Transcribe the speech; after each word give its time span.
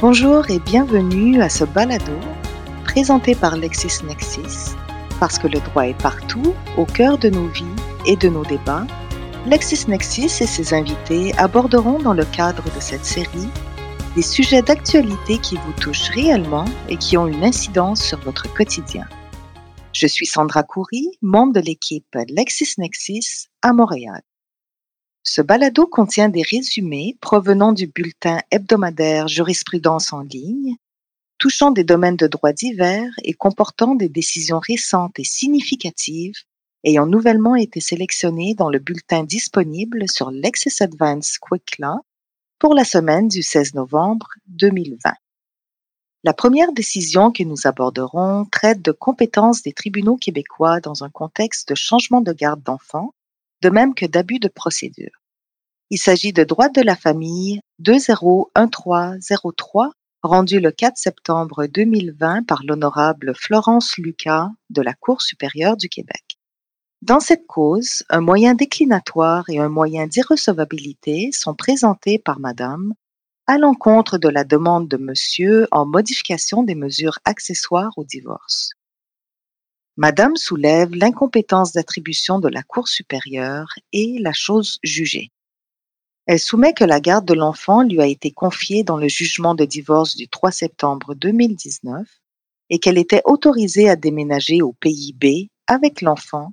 Bonjour 0.00 0.48
et 0.48 0.60
bienvenue 0.60 1.42
à 1.42 1.50
ce 1.50 1.62
balado 1.62 2.18
présenté 2.84 3.34
par 3.34 3.58
LexisNexis. 3.58 4.74
Parce 5.18 5.38
que 5.38 5.46
le 5.46 5.60
droit 5.60 5.86
est 5.86 6.02
partout, 6.02 6.54
au 6.78 6.86
cœur 6.86 7.18
de 7.18 7.28
nos 7.28 7.48
vies 7.48 7.76
et 8.06 8.16
de 8.16 8.30
nos 8.30 8.42
débats, 8.42 8.86
LexisNexis 9.46 10.42
et 10.42 10.46
ses 10.46 10.72
invités 10.72 11.34
aborderont 11.36 11.98
dans 11.98 12.14
le 12.14 12.24
cadre 12.24 12.64
de 12.74 12.80
cette 12.80 13.04
série 13.04 13.50
des 14.16 14.22
sujets 14.22 14.62
d'actualité 14.62 15.36
qui 15.36 15.56
vous 15.56 15.72
touchent 15.78 16.08
réellement 16.08 16.64
et 16.88 16.96
qui 16.96 17.18
ont 17.18 17.26
une 17.26 17.44
incidence 17.44 18.02
sur 18.02 18.20
votre 18.20 18.50
quotidien. 18.54 19.06
Je 19.92 20.06
suis 20.06 20.24
Sandra 20.24 20.62
Coury, 20.62 21.10
membre 21.20 21.52
de 21.52 21.60
l'équipe 21.60 22.16
LexisNexis 22.30 23.48
à 23.60 23.74
Montréal. 23.74 24.22
Ce 25.22 25.42
balado 25.42 25.86
contient 25.86 26.30
des 26.30 26.42
résumés 26.42 27.16
provenant 27.20 27.72
du 27.72 27.86
bulletin 27.86 28.40
hebdomadaire 28.50 29.28
Jurisprudence 29.28 30.12
en 30.14 30.20
ligne, 30.20 30.76
touchant 31.38 31.70
des 31.70 31.84
domaines 31.84 32.16
de 32.16 32.26
droit 32.26 32.52
divers 32.52 33.12
et 33.22 33.34
comportant 33.34 33.94
des 33.94 34.08
décisions 34.08 34.60
récentes 34.60 35.18
et 35.18 35.24
significatives 35.24 36.36
ayant 36.84 37.06
nouvellement 37.06 37.54
été 37.54 37.80
sélectionnées 37.80 38.54
dans 38.54 38.70
le 38.70 38.78
bulletin 38.78 39.24
disponible 39.24 40.08
sur 40.08 40.30
Lexis 40.30 40.82
Advance 40.82 41.36
Quick 41.38 41.78
Law 41.78 42.00
pour 42.58 42.74
la 42.74 42.84
semaine 42.84 43.28
du 43.28 43.42
16 43.42 43.74
novembre 43.74 44.28
2020. 44.46 45.12
La 46.24 46.32
première 46.32 46.72
décision 46.72 47.30
que 47.30 47.42
nous 47.42 47.66
aborderons 47.66 48.46
traite 48.46 48.82
de 48.82 48.92
compétences 48.92 49.62
des 49.62 49.72
tribunaux 49.72 50.16
québécois 50.16 50.80
dans 50.80 51.04
un 51.04 51.10
contexte 51.10 51.68
de 51.68 51.74
changement 51.74 52.20
de 52.20 52.32
garde 52.32 52.62
d'enfants, 52.62 53.12
de 53.62 53.70
même 53.70 53.94
que 53.94 54.06
d'abus 54.06 54.38
de 54.38 54.48
procédure. 54.48 55.22
Il 55.90 55.98
s'agit 55.98 56.32
de 56.32 56.44
droit 56.44 56.68
de 56.68 56.82
la 56.82 56.96
famille 56.96 57.60
201303 57.80 59.92
rendu 60.22 60.60
le 60.60 60.70
4 60.70 60.96
septembre 60.96 61.66
2020 61.66 62.46
par 62.46 62.62
l'honorable 62.64 63.32
Florence 63.34 63.96
Lucas 63.96 64.48
de 64.68 64.82
la 64.82 64.94
Cour 64.94 65.22
supérieure 65.22 65.76
du 65.76 65.88
Québec. 65.88 66.38
Dans 67.02 67.20
cette 67.20 67.46
cause, 67.46 68.02
un 68.10 68.20
moyen 68.20 68.54
déclinatoire 68.54 69.48
et 69.48 69.58
un 69.58 69.70
moyen 69.70 70.06
d'irrecevabilité 70.06 71.30
sont 71.32 71.54
présentés 71.54 72.18
par 72.18 72.40
Madame 72.40 72.92
à 73.46 73.56
l'encontre 73.56 74.18
de 74.18 74.28
la 74.28 74.44
demande 74.44 74.86
de 74.86 74.98
Monsieur 74.98 75.66
en 75.70 75.86
modification 75.86 76.62
des 76.62 76.74
mesures 76.74 77.18
accessoires 77.24 77.92
au 77.96 78.04
divorce. 78.04 78.72
Madame 80.02 80.34
soulève 80.34 80.94
l'incompétence 80.94 81.72
d'attribution 81.72 82.38
de 82.38 82.48
la 82.48 82.62
Cour 82.62 82.88
supérieure 82.88 83.68
et 83.92 84.16
la 84.18 84.32
chose 84.32 84.78
jugée. 84.82 85.30
Elle 86.24 86.38
soumet 86.38 86.72
que 86.72 86.84
la 86.84 87.00
garde 87.00 87.26
de 87.26 87.34
l'enfant 87.34 87.82
lui 87.82 88.00
a 88.00 88.06
été 88.06 88.30
confiée 88.30 88.82
dans 88.82 88.96
le 88.96 89.08
jugement 89.08 89.54
de 89.54 89.66
divorce 89.66 90.16
du 90.16 90.26
3 90.26 90.52
septembre 90.52 91.14
2019 91.14 92.08
et 92.70 92.78
qu'elle 92.78 92.96
était 92.96 93.20
autorisée 93.26 93.90
à 93.90 93.96
déménager 93.96 94.62
au 94.62 94.72
pays 94.72 95.12
B 95.12 95.50
avec 95.66 96.00
l'enfant 96.00 96.52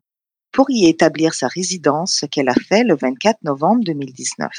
pour 0.52 0.70
y 0.70 0.86
établir 0.86 1.34
sa 1.34 1.48
résidence, 1.48 2.18
ce 2.20 2.26
qu'elle 2.26 2.50
a 2.50 2.54
fait 2.54 2.84
le 2.84 2.98
24 2.98 3.44
novembre 3.44 3.86
2019. 3.86 4.52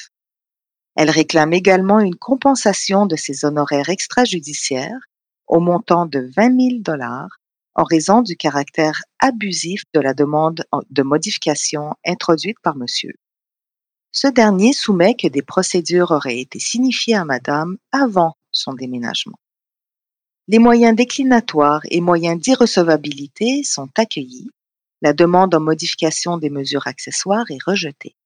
Elle 0.97 1.11
réclame 1.11 1.53
également 1.53 2.01
une 2.01 2.17
compensation 2.17 3.05
de 3.05 3.17
ses 3.17 3.45
honoraires 3.45 3.91
extrajudiciaires 3.91 5.01
au 5.47 5.61
montant 5.61 6.07
de 6.07 6.31
20 6.35 6.71
000 6.71 6.81
dollars 6.81 7.39
en 7.75 7.85
raison 7.85 8.23
du 8.23 8.37
caractère 8.37 9.03
abusif 9.19 9.83
de 9.95 10.01
la 10.01 10.15
demande 10.15 10.65
de 10.91 11.03
modification 11.03 11.95
introduite 12.05 12.59
par 12.63 12.77
monsieur. 12.77 13.13
Ce 14.13 14.27
dernier 14.27 14.73
soumet 14.73 15.15
que 15.15 15.29
des 15.29 15.43
procédures 15.43 16.11
auraient 16.11 16.41
été 16.41 16.59
signifiées 16.59 17.15
à 17.15 17.25
Madame 17.25 17.77
avant 17.93 18.37
son 18.51 18.73
déménagement. 18.73 19.39
Les 20.49 20.59
moyens 20.59 20.97
déclinatoires 20.97 21.83
et 21.91 22.01
moyens 22.01 22.41
d'irrecevabilité 22.41 23.63
sont 23.65 23.91
accueillis. 23.97 24.51
La 25.03 25.13
demande 25.13 25.55
en 25.55 25.61
modification 25.61 26.39
des 26.39 26.51
mesures 26.51 26.87
accessoires 26.87 27.51
est 27.51 27.63
rejetée. 27.65 28.17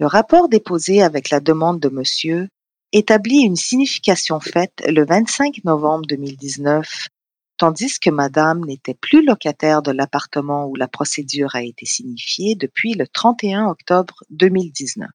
Le 0.00 0.06
rapport 0.06 0.48
déposé 0.48 1.02
avec 1.02 1.30
la 1.30 1.40
demande 1.40 1.80
de 1.80 1.90
monsieur 1.90 2.48
établit 2.92 3.42
une 3.42 3.56
signification 3.56 4.40
faite 4.40 4.82
le 4.88 5.04
25 5.04 5.62
novembre 5.64 6.06
2019 6.06 7.08
tandis 7.56 7.98
que 7.98 8.10
madame 8.10 8.64
n'était 8.64 8.94
plus 8.94 9.24
locataire 9.24 9.82
de 9.82 9.92
l'appartement 9.92 10.66
où 10.66 10.74
la 10.74 10.88
procédure 10.88 11.54
a 11.54 11.62
été 11.62 11.86
signifiée 11.86 12.54
depuis 12.54 12.94
le 12.94 13.06
31 13.06 13.66
octobre 13.66 14.24
2019. 14.30 15.08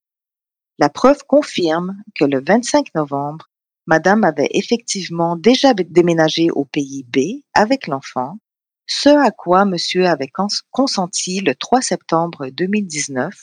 La 0.78 0.88
preuve 0.88 1.24
confirme 1.26 1.96
que 2.14 2.24
le 2.24 2.42
25 2.42 2.94
novembre, 2.94 3.50
madame 3.86 4.24
avait 4.24 4.48
effectivement 4.52 5.36
déjà 5.36 5.74
déménagé 5.74 6.50
au 6.50 6.64
pays 6.64 7.04
B 7.04 7.42
avec 7.52 7.86
l'enfant, 7.86 8.38
ce 8.86 9.10
à 9.10 9.30
quoi 9.30 9.66
monsieur 9.66 10.06
avait 10.06 10.32
consenti 10.70 11.40
le 11.40 11.54
3 11.54 11.82
septembre 11.82 12.48
2019, 12.48 13.34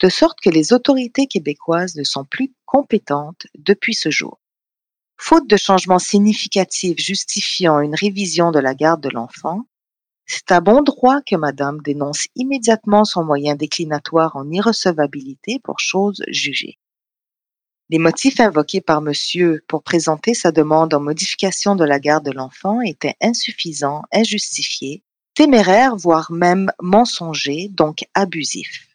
de 0.00 0.08
sorte 0.08 0.40
que 0.40 0.50
les 0.50 0.72
autorités 0.72 1.26
québécoises 1.26 1.94
ne 1.94 2.04
sont 2.04 2.24
plus 2.24 2.52
compétentes 2.66 3.46
depuis 3.56 3.94
ce 3.94 4.10
jour. 4.10 4.41
Faute 5.24 5.48
de 5.48 5.56
changements 5.56 6.00
significatifs 6.00 6.98
justifiant 6.98 7.78
une 7.78 7.94
révision 7.94 8.50
de 8.50 8.58
la 8.58 8.74
garde 8.74 9.00
de 9.00 9.08
l'enfant, 9.08 9.66
c'est 10.26 10.50
à 10.50 10.60
bon 10.60 10.82
droit 10.82 11.20
que 11.24 11.36
Madame 11.36 11.80
dénonce 11.80 12.26
immédiatement 12.34 13.04
son 13.04 13.22
moyen 13.22 13.54
déclinatoire 13.54 14.34
en 14.34 14.50
irrecevabilité 14.50 15.60
pour 15.62 15.78
chose 15.78 16.24
jugée. 16.26 16.80
Les 17.88 18.00
motifs 18.00 18.40
invoqués 18.40 18.80
par 18.80 19.00
Monsieur 19.00 19.62
pour 19.68 19.84
présenter 19.84 20.34
sa 20.34 20.50
demande 20.50 20.92
en 20.92 21.00
modification 21.00 21.76
de 21.76 21.84
la 21.84 22.00
garde 22.00 22.24
de 22.24 22.32
l'enfant 22.32 22.80
étaient 22.80 23.14
insuffisants, 23.22 24.02
injustifiés, 24.12 25.04
téméraires, 25.34 25.94
voire 25.94 26.32
même 26.32 26.72
mensongers, 26.82 27.68
donc 27.70 28.04
abusifs. 28.14 28.88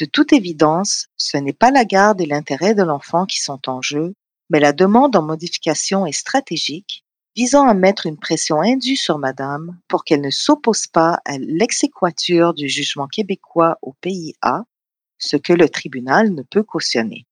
De 0.00 0.06
toute 0.06 0.32
évidence, 0.32 1.06
ce 1.16 1.36
n'est 1.36 1.52
pas 1.52 1.70
la 1.70 1.84
garde 1.84 2.20
et 2.20 2.26
l'intérêt 2.26 2.74
de 2.74 2.82
l'enfant 2.82 3.26
qui 3.26 3.38
sont 3.38 3.60
en 3.68 3.80
jeu, 3.80 4.16
mais 4.50 4.60
la 4.60 4.72
demande 4.72 5.16
en 5.16 5.22
modification 5.22 6.06
est 6.06 6.12
stratégique, 6.12 7.04
visant 7.36 7.68
à 7.68 7.74
mettre 7.74 8.06
une 8.06 8.18
pression 8.18 8.60
indue 8.60 8.96
sur 8.96 9.18
Madame 9.18 9.78
pour 9.88 10.04
qu'elle 10.04 10.20
ne 10.20 10.30
s'oppose 10.30 10.86
pas 10.86 11.20
à 11.24 11.38
l'exéquature 11.38 12.54
du 12.54 12.68
jugement 12.68 13.06
québécois 13.06 13.78
au 13.82 13.92
pays 14.00 14.34
A, 14.42 14.64
ce 15.18 15.36
que 15.36 15.52
le 15.52 15.68
tribunal 15.68 16.34
ne 16.34 16.42
peut 16.42 16.62
cautionner. 16.62 17.26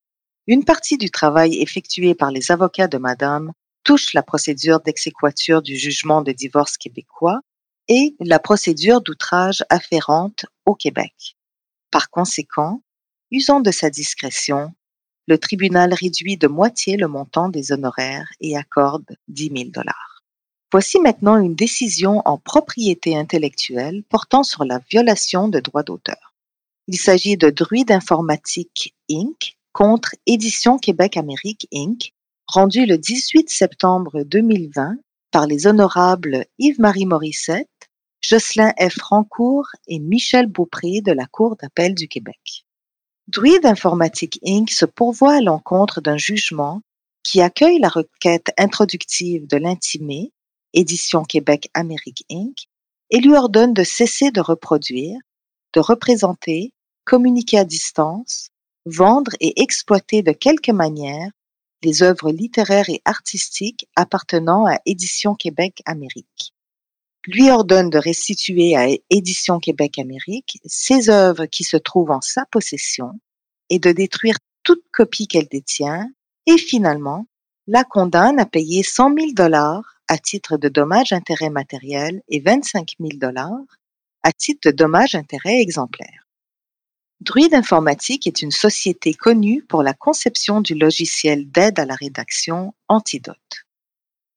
Une 0.46 0.64
partie 0.64 0.96
du 0.96 1.10
travail 1.10 1.60
effectué 1.60 2.14
par 2.14 2.30
les 2.30 2.52
avocats 2.52 2.86
de 2.86 2.98
Madame 2.98 3.52
touche 3.82 4.14
la 4.14 4.22
procédure 4.22 4.80
d'exéquature 4.80 5.62
du 5.62 5.76
jugement 5.76 6.22
de 6.22 6.32
divorce 6.32 6.76
québécois 6.76 7.40
et 7.88 8.14
la 8.20 8.38
procédure 8.38 9.00
d'outrage 9.00 9.64
afférente 9.70 10.46
au 10.66 10.74
Québec. 10.74 11.36
Par 11.90 12.10
conséquent, 12.10 12.82
usant 13.30 13.60
de 13.60 13.70
sa 13.70 13.90
discrétion, 13.90 14.72
le 15.26 15.38
tribunal 15.38 15.92
réduit 15.92 16.36
de 16.36 16.46
moitié 16.46 16.96
le 16.96 17.08
montant 17.08 17.48
des 17.48 17.72
honoraires 17.72 18.28
et 18.40 18.56
accorde 18.56 19.16
10 19.28 19.52
000 19.56 19.70
dollars. 19.70 20.22
Voici 20.72 21.00
maintenant 21.00 21.38
une 21.38 21.54
décision 21.54 22.22
en 22.24 22.38
propriété 22.38 23.16
intellectuelle 23.16 24.02
portant 24.08 24.42
sur 24.42 24.64
la 24.64 24.80
violation 24.90 25.48
de 25.48 25.60
droits 25.60 25.82
d'auteur. 25.82 26.34
Il 26.88 26.98
s'agit 26.98 27.36
de 27.36 27.50
Druide 27.50 27.90
Informatique 27.90 28.94
Inc. 29.10 29.56
contre 29.72 30.14
Édition 30.26 30.78
Québec 30.78 31.16
Amérique 31.16 31.68
Inc., 31.72 32.12
rendu 32.46 32.86
le 32.86 32.98
18 32.98 33.48
septembre 33.48 34.22
2020 34.22 34.96
par 35.32 35.46
les 35.46 35.66
honorables 35.66 36.46
Yves-Marie 36.58 37.06
Morissette, 37.06 37.68
Jocelyn 38.20 38.72
F. 38.78 39.00
Rancourt 39.02 39.68
et 39.88 39.98
Michel 39.98 40.46
Beaupré 40.46 41.00
de 41.00 41.12
la 41.12 41.26
Cour 41.26 41.56
d'appel 41.56 41.94
du 41.94 42.08
Québec. 42.08 42.65
Druide 43.28 43.66
Informatique 43.66 44.38
Inc. 44.46 44.70
se 44.70 44.84
pourvoit 44.84 45.38
à 45.38 45.40
l'encontre 45.40 46.00
d'un 46.00 46.16
jugement 46.16 46.80
qui 47.24 47.40
accueille 47.40 47.80
la 47.80 47.88
requête 47.88 48.52
introductive 48.56 49.48
de 49.48 49.56
l'intimé, 49.56 50.30
Édition 50.74 51.24
Québec 51.24 51.68
Amérique 51.74 52.24
Inc., 52.30 52.68
et 53.10 53.18
lui 53.18 53.34
ordonne 53.34 53.72
de 53.72 53.82
cesser 53.82 54.30
de 54.30 54.40
reproduire, 54.40 55.18
de 55.74 55.80
représenter, 55.80 56.72
communiquer 57.04 57.58
à 57.58 57.64
distance, 57.64 58.50
vendre 58.84 59.32
et 59.40 59.60
exploiter 59.60 60.22
de 60.22 60.30
quelque 60.30 60.70
manière 60.70 61.30
les 61.82 62.04
œuvres 62.04 62.30
littéraires 62.30 62.88
et 62.88 63.02
artistiques 63.04 63.88
appartenant 63.96 64.66
à 64.66 64.78
Édition 64.86 65.34
Québec 65.34 65.82
Amérique 65.84 66.55
lui 67.26 67.50
ordonne 67.50 67.90
de 67.90 67.98
restituer 67.98 68.76
à 68.76 68.88
Édition 69.10 69.58
Québec 69.58 69.98
Amérique 69.98 70.58
ses 70.64 71.10
œuvres 71.10 71.46
qui 71.46 71.64
se 71.64 71.76
trouvent 71.76 72.10
en 72.10 72.20
sa 72.20 72.44
possession 72.46 73.12
et 73.70 73.78
de 73.78 73.92
détruire 73.92 74.36
toute 74.62 74.84
copie 74.92 75.26
qu'elle 75.26 75.48
détient 75.48 76.08
et 76.46 76.58
finalement 76.58 77.26
la 77.66 77.84
condamne 77.84 78.38
à 78.38 78.46
payer 78.46 78.82
100 78.82 79.14
000 79.14 79.26
dollars 79.32 79.96
à 80.08 80.18
titre 80.18 80.56
de 80.56 80.68
dommages-intérêts 80.68 81.50
matériels 81.50 82.22
et 82.28 82.40
25 82.40 82.92
000 83.00 83.12
dollars 83.16 83.78
à 84.22 84.32
titre 84.32 84.70
de 84.70 84.76
dommages-intérêts 84.76 85.60
exemplaires. 85.60 86.28
Druide 87.20 87.54
Informatique 87.54 88.26
est 88.26 88.42
une 88.42 88.50
société 88.50 89.14
connue 89.14 89.64
pour 89.64 89.82
la 89.82 89.94
conception 89.94 90.60
du 90.60 90.74
logiciel 90.74 91.50
d'aide 91.50 91.80
à 91.80 91.86
la 91.86 91.94
rédaction 91.94 92.74
Antidote. 92.88 93.65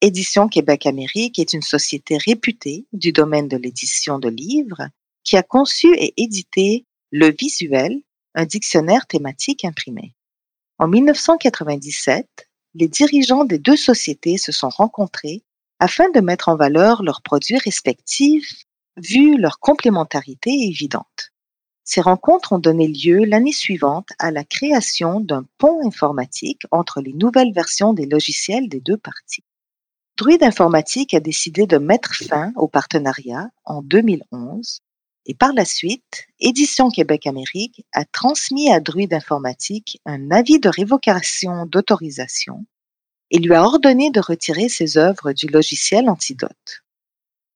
Édition 0.02 0.48
Québec-Amérique 0.48 1.40
est 1.40 1.52
une 1.52 1.62
société 1.62 2.18
réputée 2.18 2.86
du 2.94 3.12
domaine 3.12 3.50
de 3.50 3.58
l'édition 3.58 4.18
de 4.18 4.30
livres 4.30 4.88
qui 5.26 5.36
a 5.36 5.44
conçu 5.44 5.94
et 5.94 6.14
édité 6.16 6.86
Le 7.12 7.36
Visuel, 7.38 8.02
un 8.34 8.46
dictionnaire 8.46 9.08
thématique 9.08 9.66
imprimé. 9.66 10.16
En 10.78 10.88
1997, 10.88 12.26
les 12.76 12.88
dirigeants 12.88 13.44
des 13.44 13.60
deux 13.60 13.76
sociétés 13.76 14.38
se 14.38 14.54
sont 14.54 14.70
rencontrés 14.70 15.44
afin 15.80 16.10
de 16.12 16.22
mettre 16.22 16.48
en 16.48 16.56
valeur 16.56 17.04
leurs 17.04 17.22
produits 17.22 17.58
respectifs, 17.58 18.64
vu 18.96 19.38
leur 19.38 19.60
complémentarité 19.60 20.50
évidente. 20.50 21.34
Ces 21.84 22.00
rencontres 22.00 22.54
ont 22.54 22.60
donné 22.60 22.88
lieu 22.88 23.26
l'année 23.26 23.52
suivante 23.52 24.08
à 24.18 24.32
la 24.32 24.46
création 24.46 25.20
d'un 25.20 25.46
pont 25.58 25.86
informatique 25.86 26.62
entre 26.72 27.02
les 27.02 27.14
nouvelles 27.14 27.52
versions 27.52 27.92
des 27.92 28.06
logiciels 28.06 28.70
des 28.70 28.80
deux 28.80 28.98
parties. 28.98 29.44
Druide 30.20 30.44
Informatique 30.44 31.14
a 31.14 31.22
décidé 31.22 31.66
de 31.66 31.78
mettre 31.78 32.14
fin 32.14 32.52
au 32.58 32.68
partenariat 32.68 33.48
en 33.64 33.82
2011 33.82 34.82
et 35.26 35.34
par 35.34 35.54
la 35.54 35.64
suite, 35.64 36.26
Édition 36.42 36.90
Québec-Amérique 36.90 37.86
a 37.94 38.04
transmis 38.04 38.70
à 38.70 38.82
Druide 38.82 39.14
Informatique 39.14 40.02
un 40.06 40.30
avis 40.30 40.60
de 40.60 40.68
révocation 40.68 41.66
d'autorisation 41.66 42.66
et 43.32 43.38
lui 43.38 43.54
a 43.54 43.64
ordonné 43.64 44.12
de 44.12 44.20
retirer 44.20 44.68
ses 44.68 44.98
œuvres 44.98 45.32
du 45.32 45.48
logiciel 45.48 46.10
Antidote. 46.10 46.84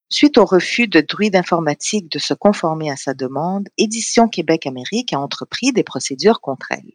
Suite 0.08 0.38
au 0.38 0.46
refus 0.46 0.88
de 0.88 1.02
Druide 1.02 1.36
Informatique 1.36 2.10
de 2.10 2.20
se 2.20 2.34
conformer 2.34 2.90
à 2.90 2.96
sa 2.96 3.14
demande, 3.14 3.68
Édition 3.78 4.30
Québec-Amérique 4.30 5.12
a 5.12 5.20
entrepris 5.20 5.74
des 5.74 5.84
procédures 5.84 6.40
contre 6.40 6.68
elle. 6.70 6.94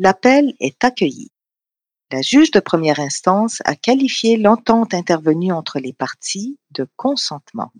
L'appel 0.00 0.54
est 0.58 0.82
accueilli 0.82 1.30
la 2.12 2.20
juge 2.20 2.50
de 2.50 2.60
première 2.60 3.00
instance 3.00 3.62
a 3.64 3.74
qualifié 3.74 4.36
l'entente 4.36 4.92
intervenue 4.92 5.50
entre 5.50 5.78
les 5.78 5.94
parties 5.94 6.58
de 6.70 6.86
consentement. 6.96 7.72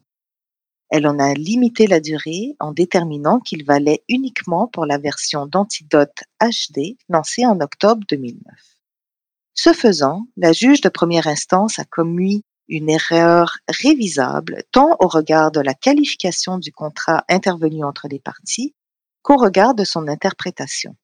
Elle 0.89 1.07
en 1.07 1.19
a 1.19 1.35
limité 1.35 1.87
la 1.87 2.01
durée 2.01 2.57
en 2.59 2.73
déterminant 2.73 3.41
qu'il 3.41 3.65
valait 3.65 4.03
uniquement 4.09 4.69
pour 4.69 4.87
la 4.87 4.97
version 4.97 5.47
d'Antidote 5.47 6.25
HD 6.41 6.97
lancée 7.11 7.45
en 7.45 7.61
octobre 7.61 8.03
2009. 8.09 8.55
Ce 9.55 9.75
faisant, 9.75 10.27
la 10.39 10.53
juge 10.53 10.81
de 10.81 10.89
première 10.89 11.27
instance 11.27 11.79
a 11.79 11.85
commis 11.85 12.43
une 12.69 12.89
erreur 12.89 13.59
révisable 13.69 14.63
tant 14.73 14.97
au 15.01 15.09
regard 15.09 15.51
de 15.51 15.61
la 15.61 15.75
qualification 15.75 16.57
du 16.57 16.73
contrat 16.73 17.25
intervenu 17.29 17.85
entre 17.85 18.09
les 18.09 18.19
parties 18.19 18.75
qu'au 19.21 19.37
regard 19.37 19.75
de 19.75 19.85
son 19.85 20.09
interprétation. 20.09 20.97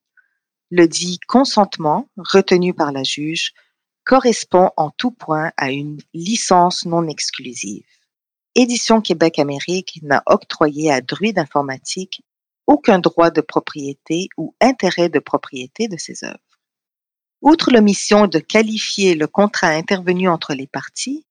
Le 0.70 0.87
dit 0.87 1.19
consentement 1.26 2.11
retenu 2.17 2.75
par 2.75 2.93
la 2.93 3.03
juge 3.03 3.53
correspond 4.05 4.70
en 4.76 4.91
tout 4.91 5.11
point 5.11 5.50
à 5.56 5.70
une 5.70 5.99
licence 6.12 6.85
non 6.85 7.09
exclusive. 7.09 7.87
Édition 8.55 9.00
Québec-Amérique 9.00 10.00
n'a 10.03 10.23
octroyé 10.26 10.91
à 10.91 11.00
Druide 11.00 11.38
Informatique 11.38 12.23
aucun 12.67 12.99
droit 12.99 13.31
de 13.31 13.41
propriété 13.41 14.29
ou 14.37 14.55
intérêt 14.61 15.09
de 15.09 15.20
propriété 15.20 15.88
de 15.88 15.97
ses 15.97 16.23
œuvres. 16.23 16.38
Outre 17.41 17.71
l'omission 17.71 18.26
de 18.26 18.38
qualifier 18.38 19.14
le 19.14 19.26
contrat 19.26 19.69
intervenu 19.69 20.29
entre 20.29 20.53
les 20.53 20.67
parties, 20.67 21.25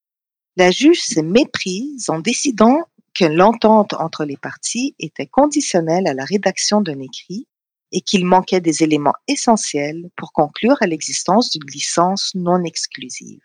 la 0.55 0.71
juge 0.71 1.01
s'est 1.01 1.21
méprise 1.21 2.09
en 2.09 2.19
décidant 2.19 2.79
que 3.13 3.25
l'entente 3.25 3.93
entre 3.93 4.25
les 4.25 4.37
parties 4.37 4.95
était 4.97 5.27
conditionnelle 5.27 6.07
à 6.07 6.15
la 6.15 6.25
rédaction 6.25 6.81
d'un 6.81 6.99
écrit 6.99 7.45
et 7.91 8.01
qu'il 8.01 8.25
manquait 8.25 8.61
des 8.61 8.83
éléments 8.83 9.15
essentiels 9.27 10.09
pour 10.15 10.33
conclure 10.33 10.77
à 10.81 10.87
l'existence 10.87 11.51
d'une 11.51 11.69
licence 11.69 12.31
non 12.35 12.63
exclusive. 12.63 13.41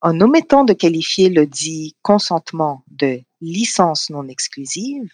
En 0.00 0.20
omettant 0.20 0.64
de 0.64 0.72
qualifier 0.72 1.28
le 1.28 1.46
dit 1.46 1.96
consentement 2.02 2.82
de 2.88 3.20
licence 3.40 4.10
non 4.10 4.26
exclusive, 4.28 5.08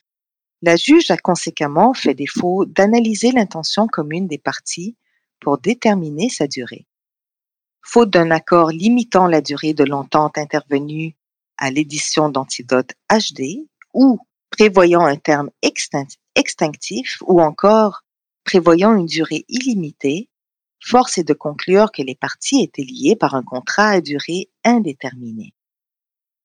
la 0.62 0.76
juge 0.76 1.10
a 1.10 1.16
conséquemment 1.16 1.94
fait 1.94 2.14
défaut 2.14 2.64
d'analyser 2.64 3.32
l'intention 3.32 3.86
commune 3.86 4.26
des 4.26 4.38
parties 4.38 4.96
pour 5.40 5.58
déterminer 5.58 6.30
sa 6.30 6.46
durée. 6.46 6.86
Faute 7.82 8.10
d'un 8.10 8.30
accord 8.30 8.70
limitant 8.70 9.26
la 9.26 9.40
durée 9.40 9.72
de 9.72 9.84
l'entente 9.84 10.36
intervenue 10.36 11.16
à 11.58 11.70
l'édition 11.70 12.28
d'Antidote 12.28 12.92
HD 13.10 13.68
ou 13.94 14.18
prévoyant 14.50 15.02
un 15.02 15.16
terme 15.16 15.50
extinctif 16.34 17.18
ou 17.26 17.40
encore 17.40 18.02
prévoyant 18.48 18.96
une 18.96 19.04
durée 19.04 19.44
illimitée, 19.50 20.30
force 20.80 21.18
est 21.18 21.28
de 21.28 21.34
conclure 21.34 21.92
que 21.92 22.00
les 22.00 22.14
parties 22.14 22.62
étaient 22.62 22.80
liées 22.80 23.14
par 23.14 23.34
un 23.34 23.42
contrat 23.42 23.90
à 23.90 24.00
durée 24.00 24.48
indéterminée. 24.64 25.52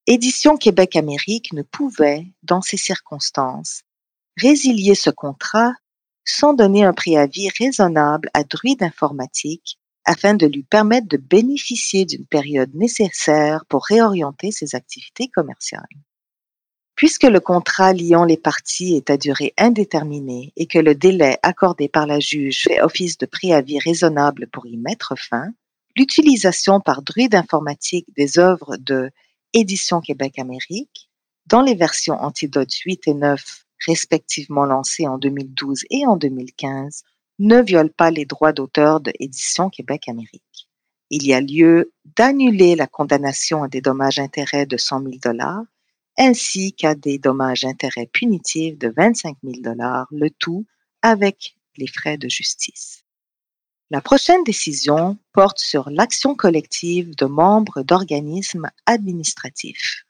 Édition 0.05 0.57
Québec-Amérique 0.57 1.53
ne 1.53 1.61
pouvait, 1.61 2.25
dans 2.43 2.61
ces 2.61 2.75
circonstances, 2.75 3.83
résilier 4.35 4.95
ce 4.95 5.11
contrat 5.11 5.71
sans 6.25 6.53
donner 6.53 6.83
un 6.83 6.91
préavis 6.91 7.47
raisonnable 7.57 8.29
à 8.33 8.43
Druide 8.43 8.83
Informatique 8.83 9.79
afin 10.03 10.33
de 10.33 10.45
lui 10.45 10.63
permettre 10.63 11.07
de 11.07 11.15
bénéficier 11.15 12.03
d'une 12.03 12.25
période 12.25 12.75
nécessaire 12.75 13.63
pour 13.69 13.85
réorienter 13.85 14.51
ses 14.51 14.75
activités 14.75 15.29
commerciales. 15.29 15.87
Puisque 17.03 17.23
le 17.23 17.41
contrat 17.41 17.91
liant 17.91 18.23
les 18.23 18.37
parties 18.37 18.95
est 18.95 19.09
à 19.09 19.17
durée 19.17 19.53
indéterminée 19.57 20.53
et 20.55 20.67
que 20.67 20.79
le 20.79 20.95
délai 20.95 21.37
accordé 21.43 21.89
par 21.89 22.07
la 22.07 22.21
juge 22.21 22.63
fait 22.63 22.81
office 22.81 23.17
de 23.17 23.25
préavis 23.25 23.77
raisonnable 23.77 24.47
pour 24.47 24.67
y 24.67 24.77
mettre 24.77 25.13
fin, 25.19 25.49
l'utilisation 25.97 26.79
par 26.79 27.01
Druide 27.01 27.35
Informatique 27.35 28.07
des 28.15 28.39
œuvres 28.39 28.77
de 28.77 29.11
Édition 29.51 29.99
Québec-Amérique, 29.99 31.09
dans 31.45 31.61
les 31.61 31.75
versions 31.75 32.13
Antidote 32.13 32.73
8 32.73 33.09
et 33.09 33.13
9 33.15 33.65
respectivement 33.85 34.63
lancées 34.63 35.05
en 35.05 35.17
2012 35.17 35.83
et 35.89 36.05
en 36.05 36.15
2015, 36.15 37.03
ne 37.39 37.61
viole 37.61 37.91
pas 37.91 38.11
les 38.11 38.23
droits 38.23 38.53
d'auteur 38.53 39.01
de 39.01 39.11
Édition 39.19 39.69
Québec-Amérique. 39.69 40.69
Il 41.09 41.27
y 41.27 41.33
a 41.33 41.41
lieu 41.41 41.91
d'annuler 42.15 42.77
la 42.77 42.87
condamnation 42.87 43.61
à 43.63 43.67
des 43.67 43.81
dommages-intérêts 43.81 44.65
de 44.65 44.77
100 44.77 45.01
000 45.01 45.11
dollars 45.21 45.65
ainsi 46.17 46.73
qu'à 46.73 46.95
des 46.95 47.17
dommages-intérêts 47.17 48.09
punitifs 48.11 48.77
de 48.77 48.93
25 48.95 49.37
000 49.43 49.61
dollars, 49.61 50.07
le 50.11 50.29
tout 50.29 50.65
avec 51.01 51.55
les 51.77 51.87
frais 51.87 52.17
de 52.17 52.29
justice. 52.29 53.03
La 53.89 54.01
prochaine 54.01 54.43
décision 54.43 55.17
porte 55.33 55.59
sur 55.59 55.89
l'action 55.89 56.35
collective 56.35 57.15
de 57.15 57.25
membres 57.25 57.83
d'organismes 57.83 58.69
administratifs. 58.85 60.05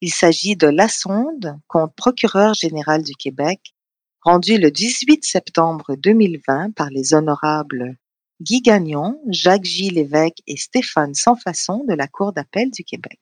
Il 0.00 0.12
s'agit 0.12 0.56
de 0.56 0.66
la 0.66 0.88
sonde 0.88 1.58
contre 1.68 1.94
procureur 1.94 2.54
général 2.54 3.02
du 3.02 3.14
Québec, 3.14 3.74
rendue 4.22 4.58
le 4.58 4.70
18 4.70 5.24
septembre 5.24 5.94
2020 5.96 6.74
par 6.74 6.90
les 6.90 7.14
honorables 7.14 7.96
Guy 8.40 8.62
Gagnon, 8.62 9.20
Jacques 9.28 9.64
J. 9.64 9.90
Lévesque 9.90 10.38
et 10.46 10.56
Stéphane 10.56 11.14
Sansfaçon 11.14 11.84
de 11.86 11.94
la 11.94 12.08
Cour 12.08 12.32
d'appel 12.32 12.70
du 12.70 12.84
Québec 12.84 13.20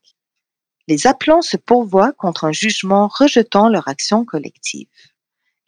les 0.89 1.07
appelants 1.07 1.43
se 1.43 1.59
pourvoient 1.59 2.13
contre 2.13 2.45
un 2.45 2.53
jugement 2.53 3.09
rejetant 3.09 3.69
leur 3.69 3.89
action 3.89 4.25
collective. 4.25 4.89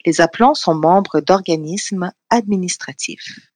Les 0.03 0.19
appelants 0.19 0.55
sont 0.55 0.73
membres 0.73 1.21
d'organismes 1.21 2.11
administratifs. 2.31 3.51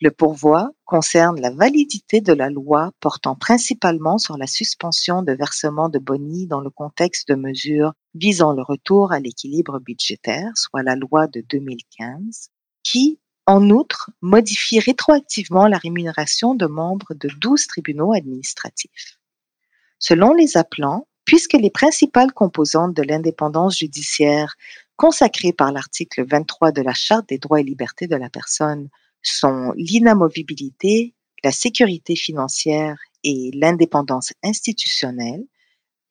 Le 0.00 0.10
pourvoi 0.10 0.72
concerne 0.84 1.40
la 1.40 1.50
validité 1.50 2.20
de 2.20 2.32
la 2.32 2.50
loi 2.50 2.90
portant 2.98 3.36
principalement 3.36 4.18
sur 4.18 4.36
la 4.36 4.48
suspension 4.48 5.22
de 5.22 5.32
versement 5.32 5.88
de 5.88 6.00
boni 6.00 6.48
dans 6.48 6.60
le 6.60 6.70
contexte 6.70 7.28
de 7.28 7.36
mesures 7.36 7.92
visant 8.14 8.52
le 8.52 8.62
retour 8.62 9.12
à 9.12 9.20
l'équilibre 9.20 9.78
budgétaire, 9.78 10.50
soit 10.56 10.82
la 10.82 10.96
loi 10.96 11.28
de 11.28 11.40
2015, 11.48 12.50
qui, 12.82 13.20
en 13.46 13.70
outre, 13.70 14.10
modifie 14.22 14.80
rétroactivement 14.80 15.68
la 15.68 15.78
rémunération 15.78 16.56
de 16.56 16.66
membres 16.66 17.14
de 17.14 17.28
12 17.38 17.68
tribunaux 17.68 18.12
administratifs. 18.12 19.20
Selon 19.98 20.34
les 20.34 20.56
appelants, 20.56 21.08
puisque 21.24 21.54
les 21.54 21.70
principales 21.70 22.32
composantes 22.32 22.94
de 22.94 23.02
l'indépendance 23.02 23.78
judiciaire 23.78 24.54
consacrées 24.96 25.52
par 25.52 25.72
l'article 25.72 26.24
23 26.26 26.72
de 26.72 26.82
la 26.82 26.94
Charte 26.94 27.28
des 27.28 27.38
droits 27.38 27.60
et 27.60 27.64
libertés 27.64 28.06
de 28.06 28.16
la 28.16 28.30
personne 28.30 28.88
sont 29.22 29.72
l'inamovibilité, 29.76 31.14
la 31.42 31.52
sécurité 31.52 32.16
financière 32.16 32.96
et 33.24 33.50
l'indépendance 33.54 34.32
institutionnelle, 34.42 35.44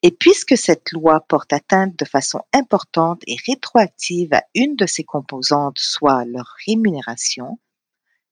et 0.03 0.11
puisque 0.11 0.57
cette 0.57 0.91
loi 0.91 1.21
porte 1.27 1.53
atteinte 1.53 1.97
de 1.97 2.05
façon 2.05 2.41
importante 2.53 3.23
et 3.25 3.37
rétroactive 3.47 4.33
à 4.33 4.43
une 4.53 4.75
de 4.75 4.85
ses 4.85 5.03
composantes, 5.03 5.79
soit 5.79 6.25
leur 6.25 6.53
rémunération, 6.67 7.59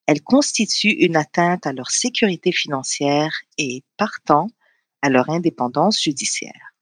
elle 0.05 0.22
constitue 0.22 0.89
une 0.89 1.15
atteinte 1.15 1.65
à 1.65 1.74
leur 1.74 1.89
sécurité 1.89 2.51
financière 2.51 3.31
et, 3.57 3.83
partant, 3.98 4.50
à 5.03 5.10
leur 5.10 5.29
indépendance 5.29 6.01
judiciaire. 6.01 6.74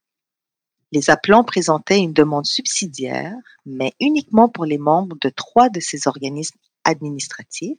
Les 0.92 1.10
appelants 1.10 1.42
présentaient 1.42 1.98
une 1.98 2.12
demande 2.12 2.46
subsidiaire, 2.46 3.34
mais 3.66 3.92
uniquement 3.98 4.48
pour 4.48 4.64
les 4.64 4.78
membres 4.78 5.16
de 5.20 5.28
trois 5.28 5.68
de 5.68 5.80
ces 5.80 6.06
organismes 6.06 6.58
administratifs, 6.84 7.78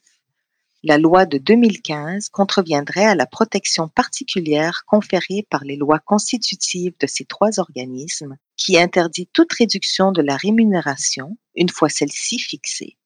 la 0.84 0.98
loi 0.98 1.26
de 1.26 1.38
2015 1.38 2.28
contreviendrait 2.28 3.06
à 3.06 3.16
la 3.16 3.26
protection 3.26 3.88
particulière 3.88 4.84
conférée 4.86 5.48
par 5.50 5.64
les 5.64 5.78
lois 5.78 6.00
constitutives 6.00 6.94
de 7.00 7.08
ces 7.08 7.24
trois 7.24 7.58
organismes 7.58 8.36
qui 8.58 8.78
interdit 8.78 9.30
toute 9.32 9.54
réduction 9.54 10.12
de 10.12 10.22
la 10.22 10.36
rémunération 10.36 11.38
une 11.56 11.70
fois 11.70 11.88
celle-ci 11.88 12.38
fixée. 12.38 12.98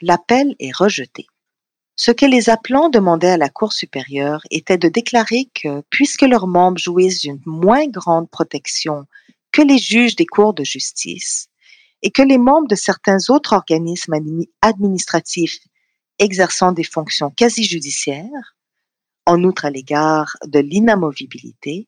L'appel 0.00 0.54
est 0.60 0.74
rejeté. 0.74 1.26
Ce 2.02 2.10
que 2.10 2.24
les 2.24 2.48
appelants 2.48 2.88
demandaient 2.88 3.32
à 3.32 3.36
la 3.36 3.50
Cour 3.50 3.74
supérieure 3.74 4.40
était 4.50 4.78
de 4.78 4.88
déclarer 4.88 5.50
que, 5.54 5.82
puisque 5.90 6.22
leurs 6.22 6.46
membres 6.46 6.78
jouissent 6.78 7.20
d'une 7.20 7.42
moins 7.44 7.88
grande 7.88 8.30
protection 8.30 9.04
que 9.52 9.60
les 9.60 9.76
juges 9.76 10.16
des 10.16 10.24
cours 10.24 10.54
de 10.54 10.64
justice, 10.64 11.48
et 12.00 12.10
que 12.10 12.22
les 12.22 12.38
membres 12.38 12.68
de 12.68 12.74
certains 12.74 13.18
autres 13.28 13.52
organismes 13.52 14.14
administratifs 14.62 15.58
exerçant 16.18 16.72
des 16.72 16.84
fonctions 16.84 17.30
quasi 17.36 17.64
judiciaires, 17.64 18.56
en 19.26 19.44
outre 19.44 19.66
à 19.66 19.70
l'égard 19.70 20.38
de 20.46 20.58
l'inamovibilité, 20.58 21.86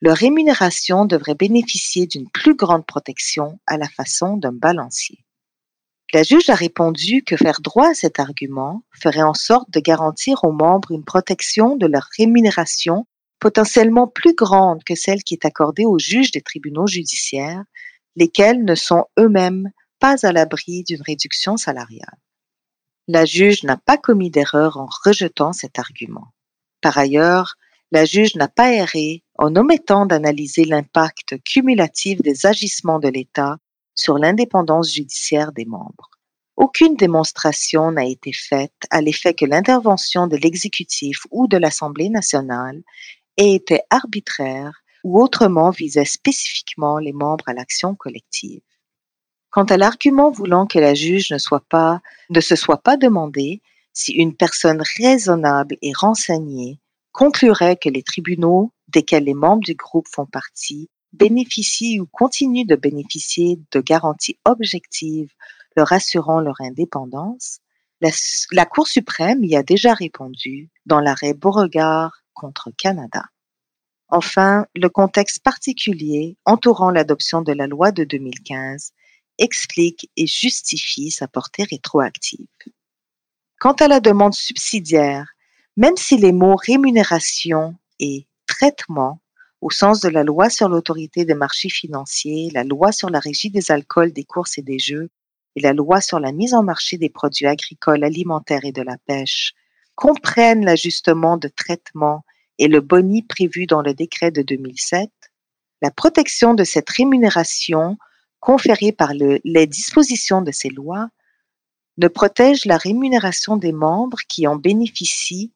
leur 0.00 0.16
rémunération 0.16 1.04
devrait 1.04 1.36
bénéficier 1.36 2.08
d'une 2.08 2.28
plus 2.28 2.56
grande 2.56 2.86
protection 2.86 3.60
à 3.68 3.76
la 3.76 3.88
façon 3.88 4.36
d'un 4.36 4.52
balancier. 4.52 5.21
La 6.14 6.22
juge 6.22 6.50
a 6.50 6.54
répondu 6.54 7.22
que 7.22 7.38
faire 7.38 7.62
droit 7.62 7.88
à 7.88 7.94
cet 7.94 8.20
argument 8.20 8.82
ferait 8.92 9.22
en 9.22 9.32
sorte 9.32 9.70
de 9.70 9.80
garantir 9.80 10.44
aux 10.44 10.52
membres 10.52 10.90
une 10.90 11.04
protection 11.04 11.74
de 11.76 11.86
leur 11.86 12.06
rémunération 12.18 13.06
potentiellement 13.40 14.06
plus 14.06 14.34
grande 14.34 14.84
que 14.84 14.94
celle 14.94 15.22
qui 15.22 15.32
est 15.32 15.46
accordée 15.46 15.86
aux 15.86 15.98
juges 15.98 16.30
des 16.30 16.42
tribunaux 16.42 16.86
judiciaires, 16.86 17.64
lesquels 18.14 18.62
ne 18.62 18.74
sont 18.74 19.06
eux-mêmes 19.18 19.70
pas 20.00 20.26
à 20.26 20.32
l'abri 20.32 20.84
d'une 20.84 21.00
réduction 21.00 21.56
salariale. 21.56 22.18
La 23.08 23.24
juge 23.24 23.62
n'a 23.62 23.78
pas 23.78 23.96
commis 23.96 24.30
d'erreur 24.30 24.76
en 24.76 24.88
rejetant 25.04 25.54
cet 25.54 25.78
argument. 25.78 26.28
Par 26.82 26.98
ailleurs, 26.98 27.54
la 27.90 28.04
juge 28.04 28.36
n'a 28.36 28.48
pas 28.48 28.70
erré 28.70 29.24
en 29.38 29.56
omettant 29.56 30.04
d'analyser 30.04 30.66
l'impact 30.66 31.42
cumulatif 31.42 32.20
des 32.20 32.44
agissements 32.44 32.98
de 32.98 33.08
l'État 33.08 33.56
sur 33.94 34.18
l'indépendance 34.18 34.92
judiciaire 34.92 35.52
des 35.52 35.64
membres. 35.64 36.10
Aucune 36.56 36.96
démonstration 36.96 37.92
n'a 37.92 38.04
été 38.04 38.32
faite 38.32 38.74
à 38.90 39.00
l'effet 39.00 39.34
que 39.34 39.46
l'intervention 39.46 40.26
de 40.26 40.36
l'exécutif 40.36 41.26
ou 41.30 41.48
de 41.48 41.56
l'Assemblée 41.56 42.10
nationale 42.10 42.82
ait 43.36 43.54
été 43.54 43.80
arbitraire 43.90 44.82
ou 45.02 45.20
autrement 45.20 45.70
visait 45.70 46.04
spécifiquement 46.04 46.98
les 46.98 47.12
membres 47.12 47.48
à 47.48 47.54
l'action 47.54 47.94
collective. 47.94 48.62
Quant 49.50 49.64
à 49.64 49.76
l'argument 49.76 50.30
voulant 50.30 50.66
que 50.66 50.78
la 50.78 50.94
juge 50.94 51.30
ne, 51.30 51.38
soit 51.38 51.64
pas, 51.68 52.00
ne 52.30 52.40
se 52.40 52.56
soit 52.56 52.82
pas 52.82 52.96
demandé 52.96 53.60
si 53.92 54.12
une 54.12 54.34
personne 54.34 54.82
raisonnable 54.96 55.76
et 55.82 55.92
renseignée 55.94 56.78
conclurait 57.12 57.76
que 57.76 57.90
les 57.90 58.02
tribunaux 58.02 58.72
desquels 58.88 59.24
les 59.24 59.34
membres 59.34 59.62
du 59.62 59.74
groupe 59.74 60.06
font 60.08 60.26
partie 60.26 60.88
bénéficient 61.12 62.00
ou 62.00 62.06
continuent 62.06 62.66
de 62.66 62.76
bénéficier 62.76 63.58
de 63.70 63.80
garanties 63.80 64.38
objectives 64.44 65.32
leur 65.76 65.92
assurant 65.92 66.40
leur 66.40 66.60
indépendance, 66.60 67.60
la, 68.00 68.10
la 68.50 68.66
Cour 68.66 68.88
suprême 68.88 69.44
y 69.44 69.56
a 69.56 69.62
déjà 69.62 69.94
répondu 69.94 70.70
dans 70.86 71.00
l'arrêt 71.00 71.34
Beauregard 71.34 72.22
contre 72.34 72.70
Canada. 72.76 73.24
Enfin, 74.08 74.66
le 74.74 74.88
contexte 74.90 75.42
particulier 75.42 76.36
entourant 76.44 76.90
l'adoption 76.90 77.40
de 77.40 77.52
la 77.52 77.66
loi 77.66 77.92
de 77.92 78.04
2015 78.04 78.92
explique 79.38 80.10
et 80.18 80.26
justifie 80.26 81.10
sa 81.10 81.28
portée 81.28 81.64
rétroactive. 81.64 82.46
Quant 83.58 83.72
à 83.72 83.88
la 83.88 84.00
demande 84.00 84.34
subsidiaire, 84.34 85.32
même 85.78 85.96
si 85.96 86.18
les 86.18 86.32
mots 86.32 86.56
rémunération 86.56 87.74
et 88.00 88.26
traitement, 88.46 89.21
au 89.62 89.70
sens 89.70 90.00
de 90.00 90.08
la 90.08 90.24
loi 90.24 90.50
sur 90.50 90.68
l'autorité 90.68 91.24
des 91.24 91.34
marchés 91.34 91.70
financiers, 91.70 92.50
la 92.52 92.64
loi 92.64 92.90
sur 92.90 93.10
la 93.10 93.20
régie 93.20 93.50
des 93.50 93.70
alcools, 93.70 94.12
des 94.12 94.24
courses 94.24 94.58
et 94.58 94.62
des 94.62 94.80
jeux, 94.80 95.08
et 95.54 95.60
la 95.60 95.72
loi 95.72 96.00
sur 96.00 96.18
la 96.18 96.32
mise 96.32 96.52
en 96.52 96.64
marché 96.64 96.98
des 96.98 97.08
produits 97.08 97.46
agricoles, 97.46 98.02
alimentaires 98.02 98.64
et 98.64 98.72
de 98.72 98.82
la 98.82 98.98
pêche, 99.06 99.54
comprennent 99.94 100.64
l'ajustement 100.64 101.36
de 101.36 101.46
traitement 101.46 102.24
et 102.58 102.66
le 102.66 102.80
boni 102.80 103.22
prévu 103.22 103.66
dans 103.66 103.82
le 103.82 103.94
décret 103.94 104.32
de 104.32 104.42
2007, 104.42 105.10
la 105.80 105.92
protection 105.92 106.54
de 106.54 106.64
cette 106.64 106.90
rémunération 106.90 107.98
conférée 108.40 108.92
par 108.92 109.14
le, 109.14 109.38
les 109.44 109.68
dispositions 109.68 110.42
de 110.42 110.50
ces 110.50 110.70
lois 110.70 111.08
ne 111.98 112.08
protège 112.08 112.64
la 112.64 112.78
rémunération 112.78 113.56
des 113.56 113.72
membres 113.72 114.18
qui 114.28 114.48
en 114.48 114.56
bénéficient 114.56 115.52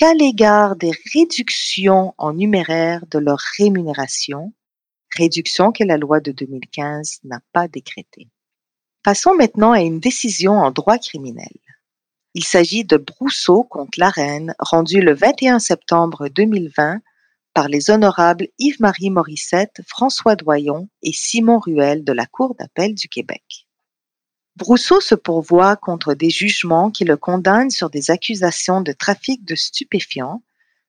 qu'à 0.00 0.14
l'égard 0.14 0.76
des 0.76 0.92
réductions 1.12 2.14
en 2.16 2.32
numéraire 2.32 3.04
de 3.10 3.18
leur 3.18 3.38
rémunération, 3.58 4.54
réduction 5.14 5.72
que 5.72 5.84
la 5.84 5.98
loi 5.98 6.20
de 6.20 6.32
2015 6.32 7.18
n'a 7.24 7.40
pas 7.52 7.68
décrétée. 7.68 8.30
Passons 9.02 9.34
maintenant 9.34 9.72
à 9.72 9.82
une 9.82 10.00
décision 10.00 10.52
en 10.52 10.70
droit 10.70 10.96
criminel. 10.96 11.52
Il 12.32 12.44
s'agit 12.44 12.86
de 12.86 12.96
Brousseau 12.96 13.62
contre 13.64 14.00
la 14.00 14.08
Reine, 14.08 14.54
rendu 14.58 15.02
le 15.02 15.12
21 15.12 15.58
septembre 15.58 16.28
2020 16.28 17.02
par 17.52 17.68
les 17.68 17.90
honorables 17.90 18.48
Yves-Marie 18.58 19.10
Morissette, 19.10 19.82
François 19.86 20.34
Doyon 20.34 20.88
et 21.02 21.12
Simon 21.12 21.58
Ruel 21.58 22.04
de 22.04 22.14
la 22.14 22.24
Cour 22.24 22.54
d'appel 22.58 22.94
du 22.94 23.08
Québec. 23.08 23.66
Brousseau 24.60 25.00
se 25.00 25.14
pourvoit 25.14 25.76
contre 25.76 26.12
des 26.12 26.28
jugements 26.28 26.90
qui 26.90 27.04
le 27.04 27.16
condamnent 27.16 27.70
sur 27.70 27.88
des 27.88 28.10
accusations 28.10 28.82
de 28.82 28.92
trafic 28.92 29.42
de 29.46 29.54
stupéfiants, 29.54 30.42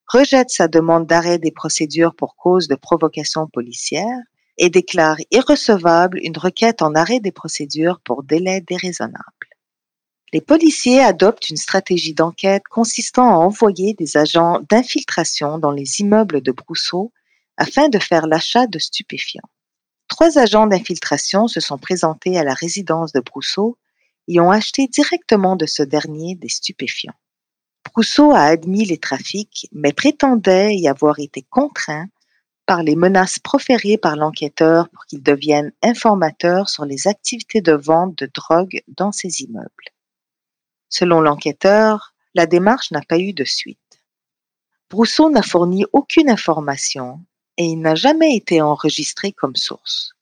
rejette 0.07 0.49
sa 0.49 0.67
demande 0.67 1.07
d'arrêt 1.07 1.39
des 1.39 1.51
procédures 1.51 2.13
pour 2.13 2.35
cause 2.35 2.67
de 2.67 2.75
provocation 2.75 3.47
policière 3.47 4.17
et 4.57 4.69
déclare 4.69 5.15
irrecevable 5.31 6.19
une 6.21 6.37
requête 6.37 6.81
en 6.81 6.95
arrêt 6.95 7.21
des 7.21 7.31
procédures 7.31 8.01
pour 8.03 8.23
délai 8.23 8.59
déraisonnable. 8.59 9.47
Les 10.33 10.41
policiers 10.41 10.99
adoptent 10.99 11.49
une 11.49 11.55
stratégie 11.55 12.13
d'enquête 12.13 12.63
consistant 12.69 13.29
à 13.29 13.37
envoyer 13.37 13.93
des 13.93 14.17
agents 14.17 14.59
d'infiltration 14.69 15.59
dans 15.59 15.71
les 15.71 16.01
immeubles 16.01 16.41
de 16.41 16.51
Brousseau 16.51 17.13
afin 17.55 17.87
de 17.87 17.99
faire 17.99 18.27
l'achat 18.27 18.67
de 18.67 18.79
stupéfiants. 18.79 19.49
Trois 20.11 20.37
agents 20.37 20.67
d'infiltration 20.67 21.47
se 21.47 21.61
sont 21.61 21.77
présentés 21.77 22.37
à 22.37 22.43
la 22.43 22.53
résidence 22.53 23.13
de 23.13 23.21
Brousseau 23.21 23.77
et 24.27 24.41
ont 24.41 24.51
acheté 24.51 24.87
directement 24.87 25.55
de 25.55 25.65
ce 25.65 25.83
dernier 25.83 26.35
des 26.35 26.49
stupéfiants. 26.49 27.15
Brousseau 27.85 28.33
a 28.33 28.41
admis 28.41 28.83
les 28.83 28.97
trafics, 28.97 29.69
mais 29.71 29.93
prétendait 29.93 30.75
y 30.75 30.89
avoir 30.89 31.19
été 31.19 31.43
contraint 31.49 32.07
par 32.65 32.83
les 32.83 32.97
menaces 32.97 33.39
proférées 33.39 33.97
par 33.97 34.17
l'enquêteur 34.17 34.89
pour 34.89 35.05
qu'il 35.05 35.23
devienne 35.23 35.71
informateur 35.81 36.67
sur 36.67 36.83
les 36.83 37.07
activités 37.07 37.61
de 37.61 37.71
vente 37.71 38.17
de 38.17 38.29
drogue 38.35 38.81
dans 38.89 39.13
ses 39.13 39.43
immeubles. 39.43 39.93
Selon 40.89 41.21
l'enquêteur, 41.21 42.13
la 42.35 42.47
démarche 42.47 42.91
n'a 42.91 43.01
pas 43.01 43.17
eu 43.17 43.31
de 43.31 43.45
suite. 43.45 43.79
Brousseau 44.89 45.29
n'a 45.29 45.41
fourni 45.41 45.85
aucune 45.93 46.29
information 46.29 47.21
et 47.61 47.65
il 47.65 47.79
n'a 47.79 47.93
jamais 47.93 48.35
été 48.35 48.59
enregistré 48.59 49.31
comme 49.31 49.55
source. 49.55 50.13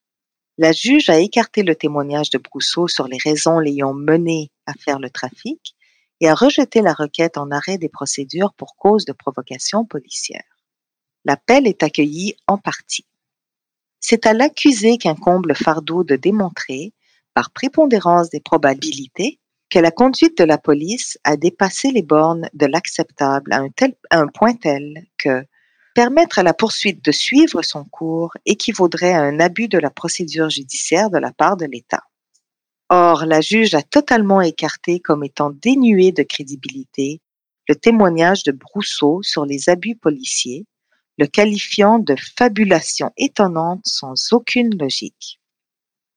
La 0.58 0.74
juge 0.74 1.10
a 1.10 1.19
écarté 1.19 1.63
le 1.63 1.74
témoignage 1.74 2.29
de 2.31 2.38
Brousseau 2.38 2.89
sur 2.89 3.08
les 3.08 3.17
raisons 3.17 3.60
l'ayant 3.60 3.93
mené 3.93 4.51
à 4.65 4.74
faire 4.74 5.00
le 5.00 5.10
trafic 5.10 5.74
et 6.19 6.27
a 6.27 6.36
rejeté 6.36 6.81
la 6.81 6.91
requête 6.91 7.38
en 7.38 7.50
arrêt 7.50 7.77
des 7.77 7.88
procédures 7.88 8.53
pour 8.55 8.75
cause 8.75 9.05
de 9.05 9.13
provocation 9.13 9.86
policière. 9.86 10.43
L'appel 11.24 11.65
est 11.65 11.81
accueilli 11.81 12.36
en 12.46 12.58
partie. 12.58 13.05
C'est 14.01 14.25
à 14.25 14.34
l'accusé 14.34 14.98
qu'incombe 14.98 15.46
le 15.46 15.53
fardeau 15.53 16.03
de 16.03 16.17
démontrer, 16.17 16.91
par 17.34 17.51
prépondérance 17.51 18.29
des 18.29 18.41
probabilités, 18.41 19.39
que 19.69 19.79
la 19.79 19.91
conduite 19.91 20.38
de 20.38 20.43
la 20.43 20.58
police 20.58 21.17
a 21.24 21.38
dépassé 21.38 21.91
les 21.91 22.01
bornes 22.01 22.50
de 22.51 22.65
l'acceptable 22.65 23.53
à 23.53 23.62
tel, 23.77 23.96
un 24.12 24.27
point 24.27 24.55
tel 24.55 25.05
que 25.17 25.46
permettre 26.00 26.39
à 26.39 26.44
la 26.44 26.53
poursuite 26.53 27.03
de 27.03 27.12
suivre 27.12 27.62
son 27.62 27.84
cours 27.84 28.32
équivaudrait 28.46 29.12
à 29.12 29.22
un 29.22 29.41
abus 29.41 29.68
de 29.68 29.77
la 29.77 29.89
procédure 29.89 30.50
judiciaire 30.50 31.10
de 31.10 31.18
la 31.18 31.34
part 31.34 31.58
de 31.58 31.65
l'État. 31.65 32.03
Or, 32.88 33.25
la 33.25 33.41
juge 33.41 33.75
a 33.75 33.82
totalement 33.82 34.39
écarté 34.39 35.01
comme 35.01 35.25
étant 35.25 35.50
dénué 35.50 36.13
de 36.13 36.24
crédibilité 36.24 37.20
le 37.68 37.75
témoignage 37.75 38.44
de 38.44 38.53
Brousseau 38.53 39.20
sur 39.24 39.46
les 39.46 39.68
abus 39.68 39.98
policiers, 39.98 40.65
le 41.18 41.27
qualifiant 41.27 42.00
de 42.00 42.15
fabulation 42.38 43.12
étonnante 43.18 43.82
sans 43.84 44.32
aucune 44.32 44.77
logique. 44.79 45.41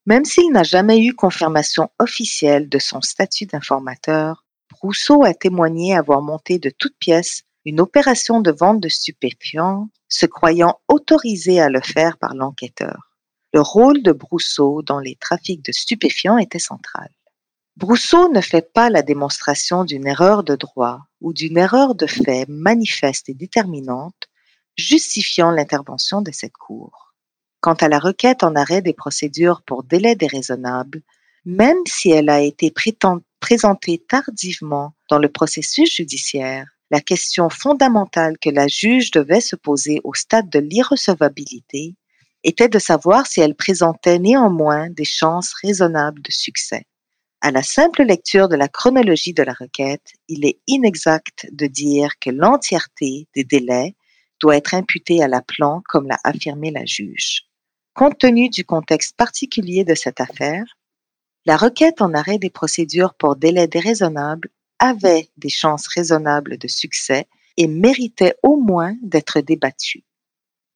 Même 0.06 0.24
s'il 0.24 0.52
n'a 0.52 0.62
jamais 0.62 1.04
eu 1.04 1.12
confirmation 1.12 1.90
officielle 1.98 2.68
de 2.68 2.78
son 2.78 3.00
statut 3.00 3.46
d'informateur, 3.46 4.44
Rousseau 4.80 5.24
a 5.24 5.34
témoigné 5.34 5.96
avoir 5.96 6.22
monté 6.22 6.60
de 6.60 6.70
toutes 6.70 6.96
pièces 7.00 7.42
une 7.64 7.80
opération 7.80 8.40
de 8.40 8.50
vente 8.50 8.80
de 8.80 8.88
stupéfiants, 8.88 9.88
se 10.08 10.26
croyant 10.26 10.80
autorisé 10.88 11.60
à 11.60 11.68
le 11.68 11.80
faire 11.80 12.18
par 12.18 12.34
l'enquêteur. 12.34 13.12
Le 13.54 13.60
rôle 13.60 14.02
de 14.02 14.12
Brousseau 14.12 14.82
dans 14.82 14.98
les 14.98 15.16
trafics 15.16 15.64
de 15.64 15.72
stupéfiants 15.72 16.38
était 16.38 16.58
central. 16.58 17.08
Brousseau 17.76 18.28
ne 18.30 18.40
fait 18.40 18.72
pas 18.72 18.90
la 18.90 19.02
démonstration 19.02 19.84
d'une 19.84 20.06
erreur 20.06 20.44
de 20.44 20.56
droit 20.56 21.00
ou 21.20 21.32
d'une 21.32 21.56
erreur 21.56 21.94
de 21.94 22.06
fait 22.06 22.46
manifeste 22.48 23.28
et 23.28 23.34
déterminante 23.34 24.28
justifiant 24.76 25.50
l'intervention 25.50 26.22
de 26.22 26.32
cette 26.32 26.52
Cour. 26.52 27.14
Quant 27.60 27.74
à 27.74 27.88
la 27.88 27.98
requête 27.98 28.42
en 28.42 28.56
arrêt 28.56 28.82
des 28.82 28.92
procédures 28.92 29.62
pour 29.62 29.84
délai 29.84 30.16
déraisonnable, 30.16 31.02
même 31.44 31.78
si 31.86 32.10
elle 32.10 32.28
a 32.28 32.40
été 32.40 32.72
présentée 33.40 33.98
tardivement 34.08 34.94
dans 35.08 35.18
le 35.18 35.28
processus 35.28 35.94
judiciaire, 35.94 36.71
la 36.92 37.00
question 37.00 37.48
fondamentale 37.48 38.36
que 38.38 38.50
la 38.50 38.68
juge 38.68 39.10
devait 39.12 39.40
se 39.40 39.56
poser 39.56 40.02
au 40.04 40.12
stade 40.12 40.50
de 40.50 40.58
l'irrecevabilité 40.58 41.96
était 42.44 42.68
de 42.68 42.78
savoir 42.78 43.26
si 43.26 43.40
elle 43.40 43.54
présentait 43.54 44.18
néanmoins 44.18 44.90
des 44.90 45.06
chances 45.06 45.54
raisonnables 45.62 46.20
de 46.20 46.30
succès. 46.30 46.84
À 47.40 47.50
la 47.50 47.62
simple 47.62 48.02
lecture 48.02 48.46
de 48.46 48.56
la 48.56 48.68
chronologie 48.68 49.32
de 49.32 49.42
la 49.42 49.54
requête, 49.54 50.12
il 50.28 50.44
est 50.44 50.60
inexact 50.66 51.48
de 51.50 51.66
dire 51.66 52.18
que 52.20 52.28
l'entièreté 52.28 53.26
des 53.34 53.44
délais 53.44 53.96
doit 54.38 54.58
être 54.58 54.74
imputée 54.74 55.22
à 55.22 55.28
la 55.28 55.40
plan 55.40 55.82
comme 55.88 56.08
l'a 56.08 56.18
affirmé 56.24 56.70
la 56.70 56.84
juge. 56.84 57.44
Compte 57.94 58.18
tenu 58.18 58.50
du 58.50 58.66
contexte 58.66 59.16
particulier 59.16 59.84
de 59.84 59.94
cette 59.94 60.20
affaire, 60.20 60.64
la 61.46 61.56
requête 61.56 62.02
en 62.02 62.12
arrêt 62.12 62.38
des 62.38 62.50
procédures 62.50 63.14
pour 63.14 63.36
délai 63.36 63.66
déraisonnable 63.66 64.50
avait 64.82 65.30
des 65.36 65.48
chances 65.48 65.86
raisonnables 65.86 66.58
de 66.58 66.66
succès 66.66 67.28
et 67.56 67.68
méritait 67.68 68.34
au 68.42 68.56
moins 68.56 68.96
d'être 69.00 69.40
débattue. 69.40 70.04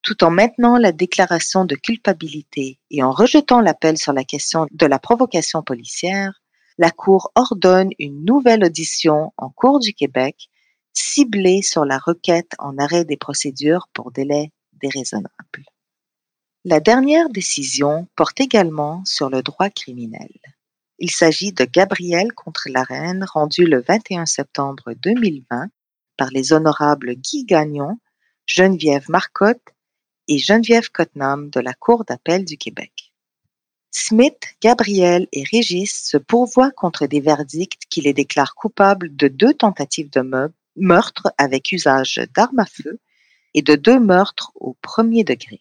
Tout 0.03 0.23
en 0.23 0.31
maintenant 0.31 0.79
la 0.79 0.93
déclaration 0.93 1.65
de 1.65 1.75
culpabilité 1.75 2.79
et 2.93 3.03
en 3.03 3.11
rejetant 3.11 3.61
l'appel 3.61 3.99
sur 3.99 4.13
la 4.13 4.23
question 4.23 4.69
de 4.71 4.87
la 4.87 5.01
provocation 5.01 5.65
policière, 5.65 6.41
la 6.79 6.93
Cour 6.93 7.33
ordonne 7.35 7.91
une 7.99 8.25
nouvelle 8.25 8.65
audition 8.65 9.33
en 9.37 9.51
Cour 9.51 9.81
du 9.81 9.93
Québec 9.93 10.51
ciblée 10.93 11.63
sur 11.63 11.85
la 11.85 11.99
requête 11.99 12.53
en 12.61 12.79
arrêt 12.79 13.05
des 13.05 13.17
procédures 13.17 13.89
pour 13.93 14.13
délai 14.13 14.53
déraisonnable. 14.75 15.65
La 16.65 16.79
dernière 16.79 17.29
décision 17.29 18.07
porte 18.15 18.41
également 18.41 19.05
sur 19.05 19.31
le 19.31 19.43
droit 19.43 19.71
criminel. 19.71 20.31
Il 20.99 21.11
s'agit 21.11 21.53
de 21.53 21.65
Gabriel 21.65 22.33
contre 22.33 22.69
la 22.71 22.83
reine 22.83 23.25
rendu 23.31 23.67
le 23.67 23.83
21 23.83 24.25
septembre 24.25 24.95
2020 24.95 25.69
par 26.17 26.29
les 26.31 26.55
honorables 26.55 27.15
Guy 27.15 27.45
Gagnon, 27.45 27.99
Geneviève 28.47 29.05
Marcotte 29.11 29.75
et 30.27 30.39
Geneviève 30.39 30.91
Cottenham 30.91 31.51
de 31.51 31.61
la 31.61 31.75
Cour 31.75 32.07
d'appel 32.07 32.47
du 32.47 32.57
Québec. 32.57 33.13
Smith, 33.91 34.41
Gabriel 34.63 35.29
et 35.33 35.45
Régis 35.45 36.09
se 36.09 36.17
pourvoient 36.17 36.71
contre 36.71 37.07
des 37.07 37.21
verdicts 37.21 37.83
qui 37.91 38.01
les 38.01 38.15
déclarent 38.15 38.55
coupables 38.55 39.15
de 39.15 39.29
deux 39.29 39.53
tentatives 39.53 40.11
de 40.11 40.51
meurtre 40.77 41.29
avec 41.37 41.73
usage 41.73 42.23
d'armes 42.35 42.61
à 42.61 42.67
feu 42.67 43.01
et 43.53 43.61
de 43.61 43.75
deux 43.75 44.01
meurtres 44.01 44.51
au 44.55 44.75
premier 44.81 45.25
degré. 45.25 45.61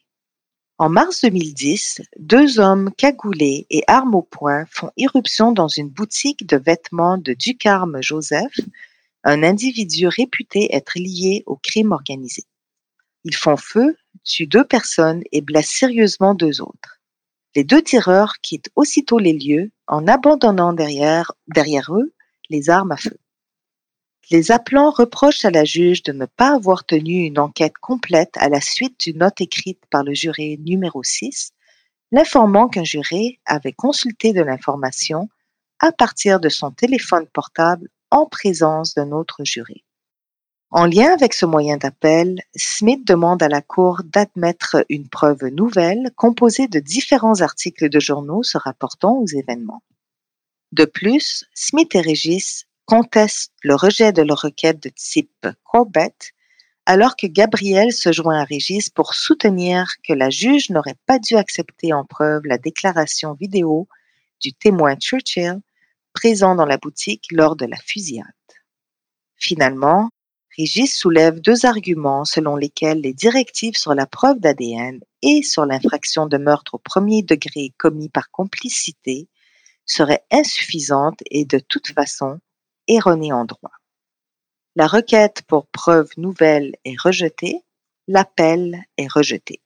En 0.77 0.89
mars 0.89 1.21
2010, 1.21 2.01
deux 2.19 2.59
hommes 2.59 2.91
cagoulés 2.97 3.65
et 3.69 3.83
armes 3.87 4.13
au 4.13 4.21
poing 4.21 4.65
font 4.69 4.91
irruption 4.97 5.53
dans 5.53 5.69
une 5.69 5.87
boutique 5.87 6.45
de 6.45 6.57
vêtements 6.57 7.17
de 7.17 7.33
Ducarme 7.33 8.01
Joseph, 8.01 8.59
un 9.23 9.41
individu 9.41 10.09
réputé 10.09 10.75
être 10.75 10.99
lié 10.99 11.43
au 11.45 11.55
crime 11.55 11.93
organisé. 11.93 12.43
Ils 13.23 13.37
font 13.37 13.55
feu, 13.55 13.95
tuent 14.25 14.47
deux 14.47 14.65
personnes 14.65 15.23
et 15.31 15.39
blessent 15.39 15.77
sérieusement 15.79 16.35
deux 16.35 16.59
autres. 16.59 16.99
Les 17.55 17.63
deux 17.63 17.81
tireurs 17.81 18.33
quittent 18.41 18.69
aussitôt 18.75 19.17
les 19.17 19.31
lieux 19.31 19.71
en 19.87 20.05
abandonnant 20.09 20.73
derrière, 20.73 21.31
derrière 21.47 21.95
eux 21.95 22.13
les 22.49 22.69
armes 22.69 22.91
à 22.91 22.97
feu. 22.97 23.17
Les 24.31 24.51
appelants 24.51 24.89
reprochent 24.89 25.45
à 25.45 25.51
la 25.51 25.65
juge 25.65 26.01
de 26.01 26.11
ne 26.11 26.25
pas 26.25 26.55
avoir 26.55 26.83
tenu 26.83 27.25
une 27.25 27.37
enquête 27.37 27.77
complète 27.79 28.35
à 28.37 28.49
la 28.49 28.59
suite 28.59 28.99
d'une 29.01 29.19
note 29.19 29.39
écrite 29.39 29.83
par 29.91 30.03
le 30.03 30.15
juré 30.15 30.57
numéro 30.65 31.03
6, 31.03 31.51
l'informant 32.11 32.67
qu'un 32.67 32.83
juré 32.83 33.39
avait 33.45 33.71
consulté 33.71 34.33
de 34.33 34.41
l'information 34.41 35.29
à 35.79 35.91
partir 35.91 36.39
de 36.39 36.49
son 36.49 36.71
téléphone 36.71 37.27
portable 37.27 37.89
en 38.09 38.25
présence 38.25 38.95
d'un 38.95 39.11
autre 39.11 39.43
juré. 39.43 39.83
En 40.71 40.87
lien 40.87 41.13
avec 41.13 41.35
ce 41.35 41.45
moyen 41.45 41.77
d'appel, 41.77 42.41
Smith 42.55 43.05
demande 43.05 43.43
à 43.43 43.47
la 43.47 43.61
Cour 43.61 44.01
d'admettre 44.03 44.85
une 44.89 45.07
preuve 45.07 45.45
nouvelle 45.45 46.09
composée 46.15 46.67
de 46.67 46.79
différents 46.79 47.41
articles 47.41 47.89
de 47.89 47.99
journaux 47.99 48.41
se 48.41 48.57
rapportant 48.57 49.19
aux 49.19 49.27
événements. 49.27 49.83
De 50.71 50.85
plus, 50.85 51.45
Smith 51.53 51.93
et 51.93 52.01
Régis 52.01 52.65
conteste 52.85 53.51
le 53.63 53.75
rejet 53.75 54.11
de 54.11 54.21
leur 54.21 54.41
requête 54.41 54.81
de 54.81 54.89
type 54.89 55.47
Corbett, 55.63 56.31
alors 56.85 57.15
que 57.15 57.27
Gabriel 57.27 57.91
se 57.91 58.11
joint 58.11 58.39
à 58.39 58.43
Régis 58.43 58.89
pour 58.89 59.15
soutenir 59.15 59.87
que 60.07 60.13
la 60.13 60.29
juge 60.29 60.69
n'aurait 60.69 60.97
pas 61.05 61.17
dû 61.17 61.35
accepter 61.35 61.93
en 61.93 62.05
preuve 62.05 62.43
la 62.45 62.57
déclaration 62.57 63.33
vidéo 63.33 63.87
du 64.39 64.53
témoin 64.53 64.95
Churchill 64.95 65.59
présent 66.13 66.55
dans 66.55 66.65
la 66.65 66.77
boutique 66.77 67.25
lors 67.31 67.55
de 67.55 67.65
la 67.65 67.77
fusillade. 67.77 68.25
Finalement, 69.35 70.09
Régis 70.55 70.95
soulève 70.95 71.41
deux 71.41 71.65
arguments 71.65 72.23
selon 72.23 72.55
lesquels 72.55 73.01
les 73.01 73.13
directives 73.13 73.75
sur 73.75 73.93
la 73.93 74.05
preuve 74.05 74.39
d'ADN 74.39 75.01
et 75.21 75.43
sur 75.43 75.65
l'infraction 75.65 76.27
de 76.27 76.37
meurtre 76.37 76.75
au 76.75 76.77
premier 76.77 77.23
degré 77.23 77.73
commis 77.77 78.09
par 78.09 78.31
complicité 78.31 79.27
seraient 79.85 80.23
insuffisantes 80.31 81.19
et 81.29 81.45
de 81.45 81.59
toute 81.59 81.87
façon 81.87 82.39
erronée 82.87 83.33
en 83.33 83.45
droit. 83.45 83.71
La 84.75 84.87
requête 84.87 85.41
pour 85.47 85.67
preuve 85.67 86.09
nouvelle 86.17 86.75
est 86.83 86.99
rejetée, 86.99 87.63
l'appel 88.07 88.83
est 88.97 89.11
rejeté. 89.11 89.61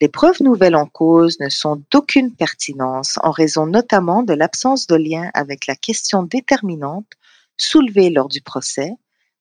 Les 0.00 0.08
preuves 0.08 0.42
nouvelles 0.42 0.76
en 0.76 0.86
cause 0.86 1.40
ne 1.40 1.50
sont 1.50 1.82
d'aucune 1.90 2.34
pertinence 2.34 3.18
en 3.22 3.32
raison 3.32 3.66
notamment 3.66 4.22
de 4.22 4.32
l'absence 4.32 4.86
de 4.86 4.94
lien 4.94 5.30
avec 5.34 5.66
la 5.66 5.76
question 5.76 6.22
déterminante 6.22 7.10
soulevée 7.58 8.08
lors 8.08 8.28
du 8.28 8.40
procès, 8.40 8.92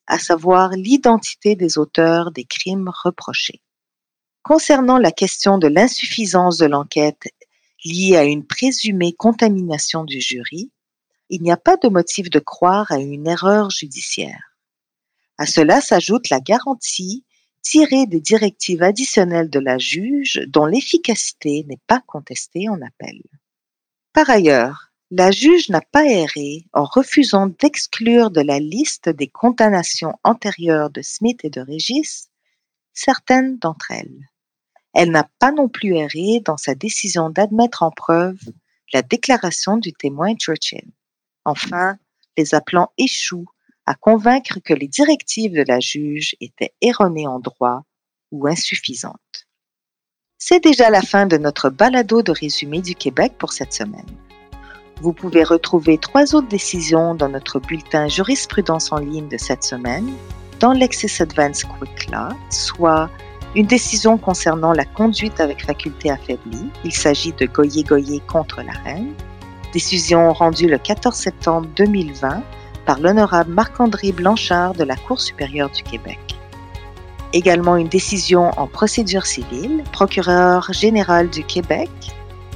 à 0.08 0.20
savoir 0.20 0.72
l'identité 0.72 1.56
des 1.56 1.78
auteurs 1.78 2.32
des 2.32 2.44
crimes 2.44 2.92
reprochés. 3.04 3.62
Concernant 4.44 4.98
la 4.98 5.12
question 5.12 5.60
de 5.60 5.68
l'insuffisance 5.68 6.58
de 6.58 6.66
l'enquête 6.66 7.30
liée 7.86 8.18
à 8.18 8.24
une 8.24 8.46
présumée 8.46 9.14
contamination 9.14 10.04
du 10.04 10.20
jury, 10.20 10.72
il 11.30 11.42
n'y 11.42 11.52
a 11.52 11.58
pas 11.58 11.78
de 11.78 11.90
motif 11.90 12.30
de 12.30 12.40
croire 12.40 12.92
à 12.92 13.00
une 13.00 13.28
erreur 13.28 13.70
judiciaire. 13.70 14.58
À 15.38 15.46
cela 15.46 15.80
s'ajoute 15.82 16.30
la 16.30 16.40
garantie 16.40 17.24
tirée 17.62 18.08
des 18.08 18.20
directives 18.20 18.84
additionnelles 18.84 19.50
de 19.50 19.60
la 19.60 19.78
juge 19.78 20.42
dont 20.48 20.66
l'efficacité 20.66 21.66
n'est 21.68 21.82
pas 21.88 22.02
contestée 22.06 22.68
en 22.70 22.82
appel. 22.82 23.22
Par 24.14 24.30
ailleurs, 24.30 24.92
la 25.12 25.32
juge 25.32 25.70
n'a 25.70 25.82
pas 25.82 26.06
erré 26.06 26.66
en 26.74 26.84
refusant 26.84 27.48
d'exclure 27.48 28.32
de 28.32 28.42
la 28.42 28.60
liste 28.60 29.10
des 29.10 29.28
condamnations 29.28 30.14
antérieures 30.24 30.90
de 30.90 31.02
Smith 31.02 31.40
et 31.44 31.50
de 31.50 31.62
Régis 31.62 32.30
certaines 32.94 33.58
d'entre 33.58 33.92
elles. 33.92 34.30
Elle 34.94 35.12
n'a 35.12 35.30
pas 35.40 35.52
non 35.52 35.70
plus 35.70 35.96
erré 35.96 36.42
dans 36.44 36.58
sa 36.58 36.76
décision 36.76 37.30
d'admettre 37.30 37.84
en 37.84 37.92
preuve 37.92 38.40
la 38.92 39.02
déclaration 39.02 39.78
du 39.78 39.94
témoin 39.94 40.36
Churchill. 40.36 40.92
Enfin, 41.46 41.98
les 42.38 42.54
appelants 42.54 42.92
échouent 42.98 43.50
à 43.86 43.96
convaincre 43.96 44.60
que 44.64 44.74
les 44.74 44.88
directives 44.88 45.54
de 45.54 45.66
la 45.68 45.80
juge 45.80 46.36
étaient 46.40 46.74
erronées 46.82 47.28
en 47.28 47.40
droit 47.40 47.84
ou 48.32 48.48
insuffisantes. 48.48 49.48
C'est 50.38 50.64
déjà 50.64 50.90
la 50.90 51.02
fin 51.02 51.26
de 51.26 51.38
notre 51.38 51.70
balado 51.70 52.22
de 52.22 52.32
résumé 52.32 52.82
du 52.82 52.96
Québec 52.96 53.34
pour 53.38 53.52
cette 53.52 53.74
semaine. 53.74 54.06
Vous 55.02 55.12
pouvez 55.12 55.44
retrouver 55.44 55.98
trois 55.98 56.36
autres 56.36 56.48
décisions 56.48 57.16
dans 57.16 57.30
notre 57.30 57.60
bulletin 57.60 58.08
jurisprudence 58.08 58.92
en 58.92 58.98
ligne 58.98 59.28
de 59.28 59.38
cette 59.38 59.64
semaine, 59.64 60.14
dans 60.60 60.74
l'Excess 60.74 61.22
Advance 61.22 61.64
Quick 61.64 62.12
Law, 62.12 62.36
soit 62.50 63.10
une 63.56 63.66
décision 63.66 64.18
concernant 64.18 64.74
la 64.74 64.86
conduite 64.86 65.40
avec 65.40 65.66
faculté 65.66 66.12
affaiblie. 66.12 66.70
Il 66.84 66.94
s'agit 66.94 67.34
de 67.34 67.46
Goyer-Goyer 67.46 68.20
contre 68.28 68.62
la 68.62 68.74
reine 68.74 69.14
Décision 69.74 70.34
rendue 70.34 70.68
le 70.68 70.80
14 70.80 71.16
septembre 71.16 71.68
2020 71.76 72.42
par 72.86 73.00
l'honorable 73.00 73.54
Marc-André 73.54 74.12
Blanchard 74.12 74.74
de 74.74 74.84
la 74.84 74.96
Cour 74.96 75.22
supérieure 75.22 75.70
du 75.70 75.84
Québec. 75.84 76.20
Également 77.34 77.76
une 77.76 77.88
décision 77.88 78.50
en 78.58 78.66
procédure 78.66 79.28
civile, 79.28 79.84
procureur 79.92 80.74
général 80.74 81.30
du 81.30 81.44
Québec 81.44 81.92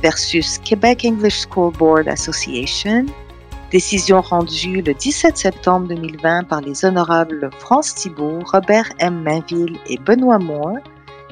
versus 0.01 0.57
Québec 0.57 1.05
English 1.05 1.45
School 1.47 1.71
Board 1.73 2.07
Association, 2.07 3.05
décision 3.71 4.21
rendue 4.21 4.81
le 4.81 4.95
17 4.95 5.37
septembre 5.37 5.89
2020 5.89 6.45
par 6.45 6.61
les 6.61 6.83
honorables 6.83 7.51
France 7.59 7.93
Thibault, 7.93 8.39
Robert 8.51 8.89
M. 8.97 9.21
Mainville 9.21 9.77
et 9.85 9.99
Benoît 9.99 10.39
Moore 10.39 10.79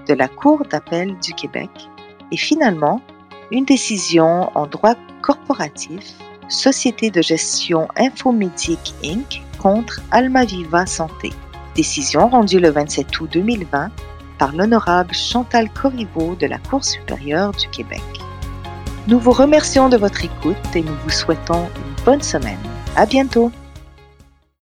de 0.08 0.14
la 0.14 0.28
Cour 0.28 0.64
d'appel 0.70 1.18
du 1.24 1.34
Québec. 1.34 1.72
Et 2.32 2.38
finalement, 2.38 3.02
une 3.52 3.66
décision 3.66 4.56
en 4.56 4.68
droit 4.68 4.96
corporatif 5.22 6.16
Société 6.50 7.10
de 7.10 7.22
gestion 7.22 7.88
Infomédic 7.98 8.94
Inc. 9.06 9.42
contre 9.58 10.02
Almaviva 10.12 10.86
Santé. 10.86 11.32
Décision 11.76 12.28
rendue 12.28 12.60
le 12.60 12.70
27 12.70 13.22
août 13.22 13.30
2020 13.32 13.90
par 14.38 14.54
l'honorable 14.54 15.14
Chantal 15.14 15.70
Corriveau 15.72 16.36
de 16.36 16.48
la 16.48 16.58
Cour 16.58 16.84
supérieure 16.84 17.52
du 17.52 17.68
Québec. 17.70 18.04
Nous 19.08 19.20
vous 19.20 19.32
remercions 19.32 19.88
de 19.88 19.98
votre 19.98 20.26
écoute 20.26 20.58
et 20.76 20.82
nous 20.82 20.96
vous 21.04 21.10
souhaitons 21.10 21.70
une 21.76 22.04
bonne 22.04 22.22
semaine. 22.22 22.60
À 22.96 23.06
bientôt! 23.06 23.52